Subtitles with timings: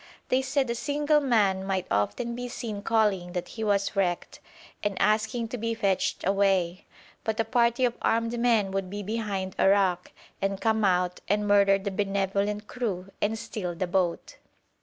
[0.29, 4.39] They said a single man might often be seen calling that he was wrecked,
[4.83, 6.87] and asking to be fetched away,
[7.23, 10.11] but a party of armed men would be behind a rock,
[10.41, 14.37] and come out and murder the benevolent crew and steal the boat.